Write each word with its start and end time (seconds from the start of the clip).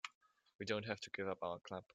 We 0.59 0.65
don't 0.65 0.87
have 0.87 0.99
to 1.01 1.09
give 1.11 1.27
up 1.27 1.39
our 1.43 1.59
club. 1.59 1.83